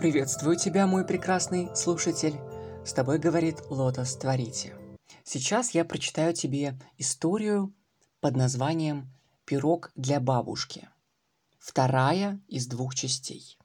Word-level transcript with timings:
Приветствую 0.00 0.56
тебя, 0.56 0.86
мой 0.86 1.04
прекрасный 1.04 1.76
слушатель. 1.76 2.40
С 2.86 2.94
тобой 2.94 3.18
говорит 3.18 3.56
Лотос 3.68 4.16
Творите. 4.16 4.74
Сейчас 5.24 5.72
я 5.72 5.84
прочитаю 5.84 6.32
тебе 6.32 6.80
историю 6.96 7.74
под 8.20 8.34
названием 8.34 9.12
«Пирог 9.44 9.92
для 9.96 10.18
бабушки». 10.18 10.88
Вторая 11.58 12.40
из 12.48 12.66
двух 12.66 12.94
частей. 12.94 13.58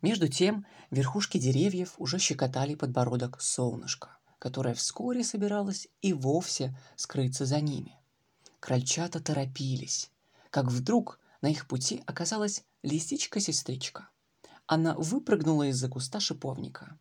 Между 0.00 0.28
тем, 0.28 0.64
верхушки 0.90 1.36
деревьев 1.36 1.92
уже 1.98 2.18
щекотали 2.18 2.74
подбородок 2.74 3.42
солнышка, 3.42 4.16
которое 4.38 4.72
вскоре 4.72 5.24
собиралось 5.24 5.88
и 6.00 6.14
вовсе 6.14 6.74
скрыться 6.96 7.44
за 7.44 7.60
ними. 7.60 7.98
Крольчата 8.60 9.20
торопились, 9.20 10.10
как 10.48 10.72
вдруг 10.72 11.20
на 11.42 11.48
их 11.48 11.68
пути 11.68 12.02
оказалась 12.06 12.64
лисичка-сестричка. 12.82 14.08
Она 14.66 14.94
выпрыгнула 14.94 15.68
из-за 15.68 15.88
куста 15.88 16.20
шиповника. 16.20 16.98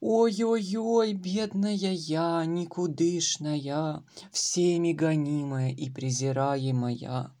«Ой-ой-ой, 0.00 1.12
бедная 1.12 1.74
я, 1.74 2.44
никудышная, 2.44 4.04
всеми 4.32 4.92
гонимая 4.92 5.70
и 5.70 5.88
презираемая!» 5.90 7.32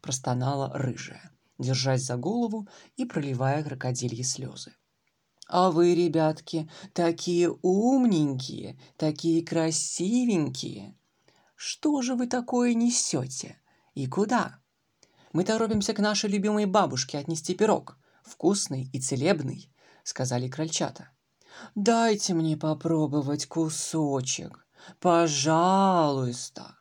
простонала 0.00 0.70
рыжая, 0.74 1.32
держась 1.58 2.02
за 2.02 2.16
голову 2.16 2.68
и 2.96 3.06
проливая 3.06 3.64
крокодильи 3.64 4.22
слезы. 4.22 4.74
А 5.46 5.70
вы, 5.70 5.94
ребятки, 5.94 6.70
такие 6.94 7.50
умненькие, 7.50 8.78
такие 8.96 9.44
красивенькие. 9.44 10.96
Что 11.54 12.00
же 12.02 12.14
вы 12.14 12.26
такое 12.26 12.74
несете? 12.74 13.60
И 13.94 14.06
куда? 14.06 14.58
Мы 15.32 15.44
торопимся 15.44 15.92
к 15.92 15.98
нашей 15.98 16.30
любимой 16.30 16.64
бабушке 16.64 17.18
отнести 17.18 17.54
пирог. 17.54 17.98
Вкусный 18.24 18.88
и 18.92 19.00
целебный, 19.00 19.70
сказали 20.02 20.48
крольчата. 20.48 21.10
Дайте 21.74 22.34
мне 22.34 22.56
попробовать 22.56 23.46
кусочек, 23.46 24.66
пожалуйста. 24.98 26.78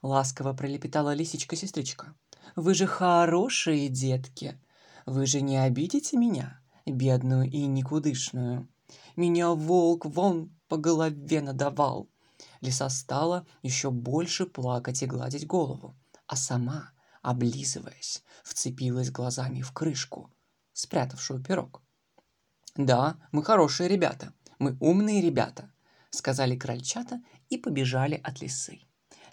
Ласково 0.00 0.52
пролепетала 0.52 1.12
лисичка-сестричка. 1.12 2.14
Вы 2.54 2.74
же 2.74 2.86
хорошие 2.86 3.88
детки. 3.88 4.58
Вы 5.04 5.26
же 5.26 5.40
не 5.40 5.58
обидите 5.58 6.16
меня, 6.16 6.60
бедную 6.86 7.50
и 7.50 7.66
никудышную. 7.66 8.68
Меня 9.16 9.50
волк 9.50 10.06
вон 10.06 10.56
по 10.68 10.76
голове 10.76 11.40
надавал. 11.42 12.08
Лиса 12.60 12.88
стала 12.88 13.46
еще 13.62 13.90
больше 13.90 14.46
плакать 14.46 15.02
и 15.02 15.06
гладить 15.06 15.46
голову, 15.46 15.94
а 16.26 16.36
сама 16.36 16.90
облизываясь, 17.26 18.22
вцепилась 18.44 19.10
глазами 19.10 19.60
в 19.60 19.72
крышку, 19.72 20.30
спрятавшую 20.76 21.42
пирог. 21.42 21.82
«Да, 22.76 23.16
мы 23.32 23.42
хорошие 23.42 23.88
ребята, 23.88 24.32
мы 24.58 24.76
умные 24.78 25.22
ребята»,— 25.22 25.72
сказали 26.10 26.54
крольчата 26.54 27.22
и 27.48 27.56
побежали 27.56 28.20
от 28.22 28.42
лисы. 28.42 28.80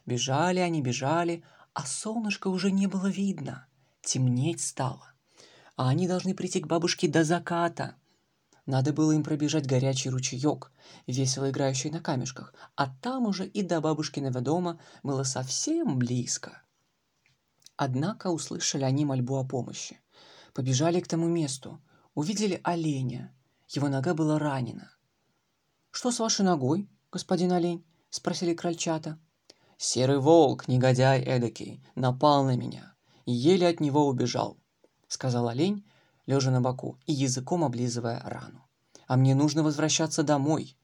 Бежали 0.05 0.59
они, 0.59 0.81
бежали, 0.81 1.43
а 1.73 1.85
солнышко 1.85 2.47
уже 2.47 2.71
не 2.71 2.87
было 2.87 3.07
видно, 3.07 3.67
темнеть 4.01 4.61
стало. 4.61 5.13
А 5.75 5.89
они 5.89 6.07
должны 6.07 6.33
прийти 6.33 6.61
к 6.61 6.67
бабушке 6.67 7.09
до 7.09 7.25
заката. 7.25 7.95
Надо 8.65 8.93
было 8.93 9.11
им 9.11 9.23
пробежать 9.23 9.67
горячий 9.67 10.09
ручеек, 10.09 10.71
весело 11.07 11.49
играющий 11.49 11.89
на 11.89 11.99
камешках, 11.99 12.53
а 12.75 12.87
там 13.01 13.25
уже 13.25 13.45
и 13.45 13.63
до 13.63 13.81
бабушкиного 13.81 14.39
дома 14.39 14.79
было 15.03 15.23
совсем 15.23 15.97
близко. 15.97 16.61
Однако 17.75 18.27
услышали 18.27 18.83
они 18.85 19.03
мольбу 19.03 19.35
о 19.35 19.43
помощи. 19.43 19.99
Побежали 20.53 20.99
к 20.99 21.07
тому 21.07 21.27
месту, 21.27 21.81
увидели 22.13 22.61
оленя. 22.63 23.33
Его 23.67 23.89
нога 23.89 24.13
была 24.13 24.39
ранена. 24.39 24.91
«Что 25.91 26.11
с 26.11 26.19
вашей 26.19 26.45
ногой, 26.45 26.89
господин 27.11 27.51
олень?»— 27.51 27.83
спросили 28.09 28.53
крольчата. 28.53 29.19
«Серый 29.77 30.19
волк, 30.19 30.67
негодяй 30.67 31.21
эдакий, 31.21 31.83
напал 31.95 32.45
на 32.45 32.55
меня 32.55 32.93
и 33.25 33.31
еле 33.31 33.67
от 33.67 33.79
него 33.79 34.07
убежал»,— 34.07 34.57
сказал 35.07 35.47
олень, 35.47 35.83
лежа 36.25 36.51
на 36.51 36.61
боку 36.61 36.99
и 37.05 37.13
языком 37.13 37.63
облизывая 37.63 38.21
рану. 38.21 38.67
«А 39.07 39.17
мне 39.17 39.35
нужно 39.35 39.63
возвращаться 39.63 40.23
домой, 40.23 40.77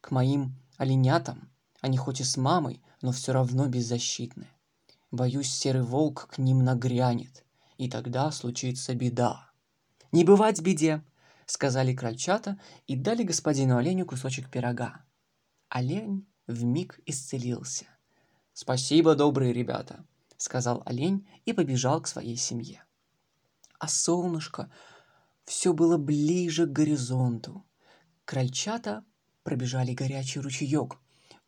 к 0.00 0.10
моим 0.10 0.56
оленятам. 0.76 1.50
Они 1.80 1.96
хоть 1.96 2.20
и 2.20 2.24
с 2.24 2.36
мамой, 2.36 2.82
но 3.00 3.12
все 3.12 3.32
равно 3.32 3.66
беззащитны. 3.66 4.48
Боюсь, 5.10 5.50
серый 5.50 5.82
волк 5.82 6.28
к 6.30 6.38
ним 6.38 6.62
нагрянет, 6.64 7.44
и 7.80 7.88
тогда 7.88 8.30
случится 8.30 8.94
беда. 8.94 9.50
«Не 10.12 10.22
бывать 10.22 10.60
беде!»— 10.60 11.02
сказали 11.46 11.94
крольчата 11.94 12.60
и 12.86 12.94
дали 12.94 13.22
господину 13.22 13.78
оленю 13.78 14.04
кусочек 14.04 14.50
пирога. 14.50 15.02
Олень 15.70 16.26
вмиг 16.46 17.00
исцелился. 17.06 17.86
«Спасибо, 18.52 19.14
добрые 19.14 19.54
ребята!»— 19.54 20.04
сказал 20.36 20.82
олень 20.84 21.26
и 21.46 21.54
побежал 21.54 22.02
к 22.02 22.06
своей 22.06 22.36
семье. 22.36 22.84
А 23.78 23.88
солнышко 23.88 24.70
все 25.46 25.72
было 25.72 25.96
ближе 25.96 26.66
к 26.66 26.72
горизонту. 26.72 27.64
Крольчата 28.26 29.06
пробежали 29.42 29.94
горячий 29.94 30.40
ручеек, 30.40 30.98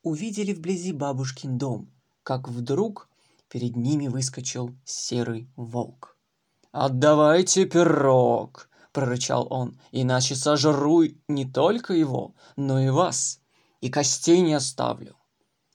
увидели 0.02 0.54
вблизи 0.54 0.92
бабушкин 0.92 1.58
дом, 1.58 1.92
как 2.22 2.48
вдруг 2.48 3.10
Перед 3.52 3.76
ними 3.76 4.08
выскочил 4.08 4.74
серый 4.86 5.46
волк. 5.56 6.16
«Отдавайте 6.72 7.66
пирог!»— 7.66 8.70
прорычал 8.92 9.46
он. 9.50 9.78
«Иначе 9.92 10.34
сожру 10.34 11.04
не 11.28 11.44
только 11.44 11.92
его, 11.92 12.34
но 12.56 12.80
и 12.80 12.88
вас, 12.88 13.40
и 13.82 13.90
костей 13.90 14.40
не 14.40 14.54
оставлю!» 14.54 15.16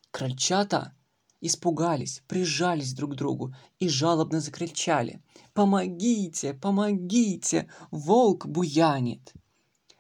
Крольчата 0.10 0.96
испугались, 1.40 2.24
прижались 2.28 2.94
друг 2.94 3.12
к 3.12 3.16
другу 3.16 3.54
и 3.78 3.88
жалобно 3.88 4.40
закричали. 4.40 5.22
«Помогите! 5.54 6.56
Помогите! 6.56 7.70
Волк 7.92 8.48
буянит!» 8.48 9.34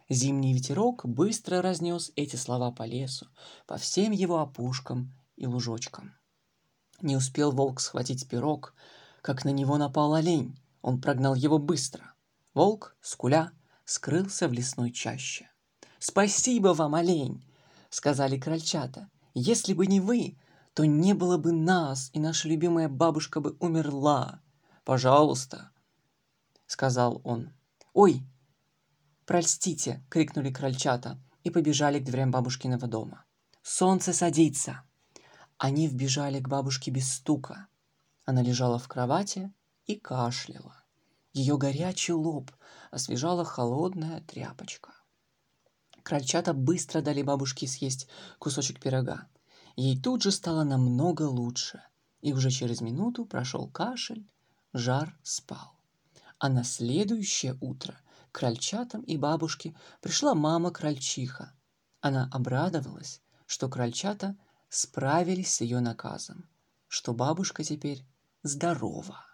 Зимний 0.09 0.53
ветерок 0.53 1.05
быстро 1.05 1.61
разнес 1.61 2.11
эти 2.15 2.37
слова 2.37 2.71
по 2.71 2.83
лесу, 2.83 3.27
по 3.67 3.77
всем 3.77 4.11
его 4.13 4.39
опушкам 4.39 5.13
и 5.35 5.45
лужочкам. 5.45 6.15
Не 7.01 7.15
успел 7.15 7.51
волк 7.51 7.81
схватить 7.81 8.27
пирог, 8.27 8.73
как 9.21 9.45
на 9.45 9.49
него 9.49 9.77
напал 9.77 10.15
олень. 10.15 10.57
Он 10.87 11.01
прогнал 11.01 11.35
его 11.35 11.57
быстро. 11.57 12.13
Волк, 12.53 12.95
скуля, 13.01 13.51
скрылся 13.83 14.47
в 14.47 14.53
лесной 14.53 14.91
чаще. 14.91 15.51
«Спасибо 15.99 16.69
вам, 16.69 16.95
олень!»— 16.95 17.43
сказали 17.89 18.39
крольчата. 18.39 19.09
«Если 19.33 19.73
бы 19.73 19.85
не 19.85 19.99
вы, 19.99 20.37
то 20.73 20.85
не 20.85 21.11
было 21.11 21.37
бы 21.37 21.51
нас, 21.51 22.09
и 22.13 22.21
наша 22.21 22.47
любимая 22.47 22.87
бабушка 22.87 23.41
бы 23.41 23.57
умерла. 23.59 24.41
Пожалуйста!»— 24.85 25.71
сказал 26.67 27.19
он. 27.25 27.51
«Ой, 27.91 28.23
простите!»— 29.25 30.05
крикнули 30.09 30.53
крольчата 30.53 31.21
и 31.43 31.49
побежали 31.49 31.99
к 31.99 32.05
дверям 32.05 32.31
бабушкиного 32.31 32.87
дома. 32.87 33.25
«Солнце 33.61 34.13
садится!» 34.13 34.83
Они 35.57 35.89
вбежали 35.89 36.39
к 36.39 36.47
бабушке 36.47 36.91
без 36.91 37.11
стука. 37.11 37.67
Она 38.23 38.41
лежала 38.41 38.79
в 38.79 38.87
кровати 38.87 39.51
и 39.87 39.95
кашляла. 39.95 40.75
Ее 41.33 41.57
горячий 41.57 42.13
лоб 42.13 42.51
освежала 42.91 43.45
холодная 43.45 44.21
тряпочка. 44.21 44.93
Крольчата 46.03 46.53
быстро 46.53 47.01
дали 47.01 47.21
бабушке 47.21 47.67
съесть 47.67 48.07
кусочек 48.39 48.79
пирога. 48.79 49.27
Ей 49.75 49.99
тут 50.01 50.23
же 50.23 50.31
стало 50.31 50.63
намного 50.63 51.23
лучше, 51.23 51.83
и 52.21 52.33
уже 52.33 52.49
через 52.49 52.81
минуту 52.81 53.25
прошел 53.25 53.67
кашель, 53.67 54.25
жар 54.73 55.17
спал. 55.23 55.73
А 56.39 56.49
на 56.49 56.63
следующее 56.63 57.57
утро 57.61 57.99
к 58.31 58.39
крольчатам 58.39 59.01
и 59.01 59.17
бабушке 59.17 59.75
пришла 60.01 60.33
мама-крольчиха. 60.33 61.53
Она 62.01 62.29
обрадовалась, 62.31 63.21
что 63.45 63.69
крольчата 63.69 64.35
справились 64.69 65.53
с 65.53 65.61
ее 65.61 65.79
наказом, 65.79 66.47
что 66.87 67.13
бабушка 67.13 67.63
теперь 67.63 68.05
здорова. 68.43 69.26